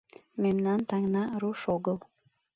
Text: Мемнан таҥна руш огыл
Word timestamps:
Мемнан 0.41 0.79
таҥна 0.89 1.23
руш 1.41 1.61
огыл 1.75 1.97